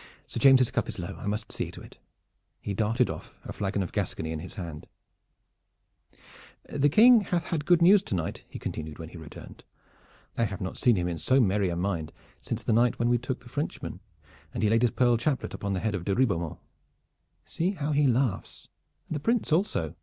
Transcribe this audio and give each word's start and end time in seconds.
Ha, 0.00 0.06
Sir 0.28 0.40
James' 0.40 0.70
cup 0.70 0.88
is 0.88 0.98
low! 0.98 1.14
I 1.20 1.26
must 1.26 1.52
see 1.52 1.70
to 1.72 1.82
it!" 1.82 1.98
He 2.62 2.72
darted 2.72 3.10
off, 3.10 3.34
a 3.44 3.52
flagon 3.52 3.82
of 3.82 3.92
Gascony 3.92 4.32
in 4.32 4.38
his 4.38 4.54
hand. 4.54 4.86
"The 6.70 6.88
King 6.88 7.20
hath 7.20 7.44
had 7.48 7.66
good 7.66 7.82
news 7.82 8.02
to 8.04 8.14
night," 8.14 8.42
he 8.48 8.58
continued 8.58 8.98
when 8.98 9.10
he 9.10 9.18
returned. 9.18 9.62
"I 10.38 10.44
have 10.44 10.62
not 10.62 10.78
seen 10.78 10.96
him 10.96 11.06
in 11.06 11.18
so 11.18 11.38
merry 11.38 11.68
a 11.68 11.76
mind 11.76 12.14
since 12.40 12.62
the 12.62 12.72
night 12.72 12.98
when 12.98 13.10
we 13.10 13.18
took 13.18 13.40
the 13.40 13.50
Frenchmen 13.50 14.00
and 14.54 14.62
he 14.62 14.70
laid 14.70 14.80
his 14.80 14.90
pearl 14.90 15.18
chaplet 15.18 15.52
upon 15.52 15.74
the 15.74 15.80
head 15.80 15.94
of 15.94 16.06
de 16.06 16.14
Ribeaumont. 16.14 16.58
See 17.44 17.72
how 17.72 17.92
he 17.92 18.06
laughs, 18.06 18.68
and 19.06 19.16
the 19.16 19.20
Prince 19.20 19.52
also. 19.52 19.96